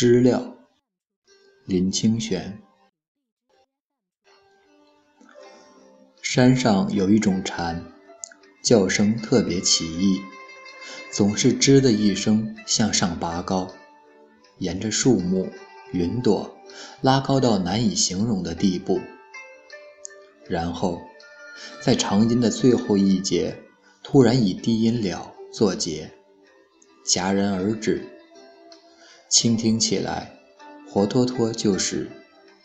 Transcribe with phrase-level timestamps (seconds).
[0.00, 0.54] 知了，
[1.66, 2.62] 林清玄。
[6.22, 7.84] 山上有一种蝉，
[8.62, 10.22] 叫声特别奇异，
[11.10, 13.74] 总是吱的一声向上拔高，
[14.58, 15.50] 沿着树木、
[15.90, 16.56] 云朵
[17.00, 19.00] 拉高到难以形容的地步，
[20.46, 21.02] 然后
[21.80, 23.64] 在长音的最后一节，
[24.04, 26.12] 突然以低音了作结，
[27.04, 28.14] 戛然而止。
[29.28, 30.32] 倾听起来，
[30.88, 32.10] 活脱脱就是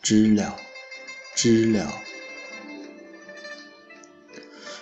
[0.01, 0.55] 知了，
[1.35, 1.93] 知了。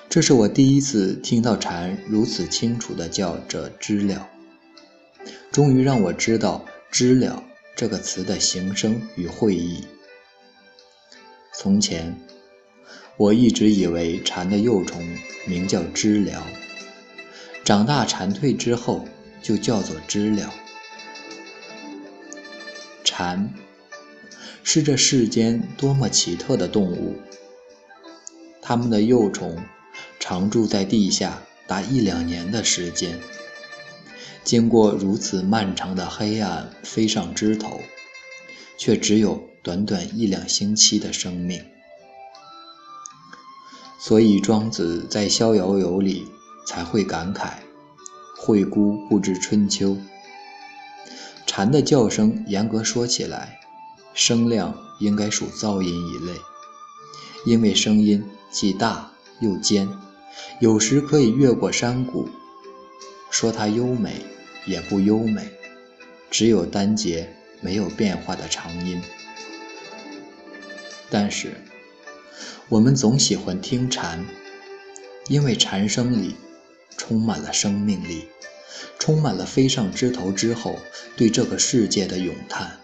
[0.07, 4.29] 这是我第一次听到蝉如此清楚地叫着知了，
[5.51, 7.43] 终于让我知道“知了”
[7.75, 9.83] 这个词的形声与会意。
[11.55, 12.15] 从前，
[13.17, 16.45] 我一直以为蝉的幼虫名叫知了，
[17.63, 19.05] 长大蝉蜕之后
[19.41, 20.53] 就叫做知了。
[23.21, 23.53] 蝉
[24.63, 27.17] 是这世间多么奇特的动物！
[28.63, 29.59] 它们的幼虫
[30.19, 33.19] 常住在地下达一两年的时间，
[34.43, 37.79] 经过如此漫长的黑暗飞上枝头，
[38.75, 41.63] 却只有短短一两星期的生命。
[43.99, 46.27] 所以庄子在《逍遥游》里
[46.65, 47.51] 才会感慨
[48.41, 49.95] ：“惠姑不知春秋。”
[51.61, 53.59] 蝉的叫声，严格说起来，
[54.15, 56.33] 声量应该属噪音一类，
[57.45, 59.87] 因为声音既大又尖，
[60.59, 62.27] 有时可以越过山谷。
[63.29, 64.25] 说它优美，
[64.65, 65.51] 也不优美，
[66.31, 68.99] 只有单节没有变化的长音。
[71.11, 71.53] 但是，
[72.69, 74.25] 我们总喜欢听蝉，
[75.27, 76.35] 因为蝉声里
[76.97, 78.25] 充满了生命力。
[78.99, 80.77] 充满了飞上枝头之后
[81.15, 82.79] 对这个世界的咏叹。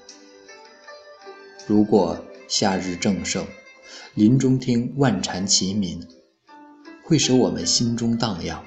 [1.65, 3.45] 如果夏日正盛，
[4.13, 6.07] 林中听万蝉齐鸣，
[7.03, 8.63] 会使我们心中荡漾，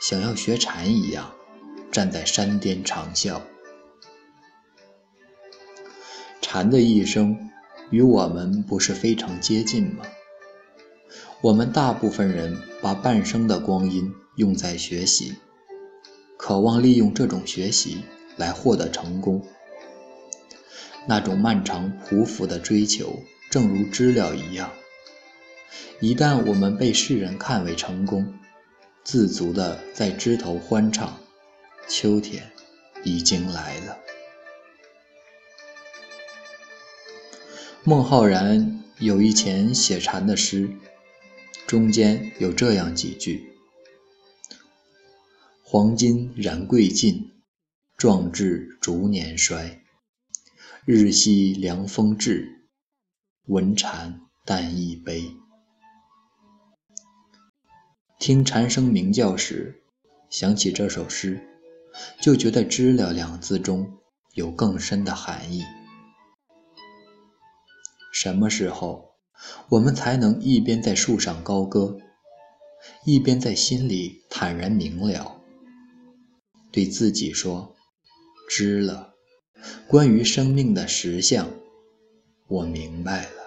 [0.00, 1.32] 想要学蝉一样，
[1.92, 3.40] 站在山巅长啸。
[6.40, 7.50] 蝉的一生
[7.90, 10.04] 与我们不是非常接近吗？
[11.40, 15.34] 我们大部分人把半生的光阴用在学习。
[16.38, 18.04] 渴望利用这种学习
[18.36, 19.44] 来获得成功，
[21.06, 24.70] 那种漫长匍匐的追求，正如知了一样。
[26.00, 28.32] 一旦我们被世人看为成功，
[29.02, 31.18] 自足的在枝头欢唱，
[31.88, 32.50] 秋天
[33.02, 33.98] 已经来了。
[37.82, 40.70] 孟浩然有一前写蝉的诗，
[41.66, 43.57] 中间有这样几句。
[45.70, 47.30] 黄金燃贵尽，
[47.98, 49.82] 壮志逐年衰。
[50.86, 52.70] 日夕凉风至，
[53.44, 55.30] 闻蝉但一悲。
[58.18, 59.82] 听蝉声鸣叫时，
[60.30, 61.46] 想起这首诗，
[62.18, 63.98] 就觉得“知了”两字中
[64.32, 65.62] 有更深的含义。
[68.10, 69.16] 什么时候，
[69.68, 71.98] 我们才能一边在树上高歌，
[73.04, 75.34] 一边在心里坦然明了？
[76.78, 77.74] 对自己说
[78.48, 79.12] ：“知了，
[79.88, 81.50] 关于生命的实相，
[82.46, 83.37] 我明白了。”